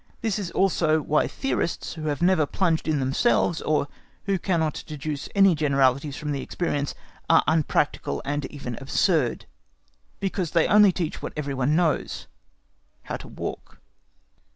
This 0.21 0.39
is 0.39 0.49
also 0.49 0.99
why 0.99 1.27
theorists, 1.27 1.93
who 1.93 2.05
have 2.07 2.23
never 2.23 2.47
plunged 2.47 2.87
in 2.87 2.99
themselves, 2.99 3.61
or 3.61 3.87
who 4.23 4.39
cannot 4.39 4.83
deduce 4.87 5.29
any 5.35 5.53
generalities 5.53 6.15
from 6.17 6.31
their 6.31 6.41
experience, 6.41 6.95
are 7.29 7.43
unpractical 7.45 8.19
and 8.25 8.45
even 8.45 8.79
absurd, 8.81 9.45
because 10.19 10.49
they 10.53 10.65
only 10.67 10.91
teach 10.91 11.21
what 11.21 11.33
every 11.37 11.53
one 11.53 11.75
knows—how 11.75 13.17
to 13.17 13.27
walk. 13.27 13.77